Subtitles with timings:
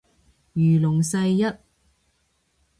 [0.53, 1.45] 如龍世一